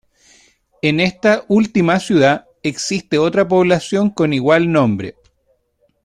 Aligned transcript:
En 0.81 0.99
esta 0.99 1.45
última 1.47 1.99
ciudad 1.99 2.47
existe 2.63 3.19
otra 3.19 3.47
población 3.47 4.09
con 4.09 4.33
igual 4.33 4.71
nombre. 4.71 5.15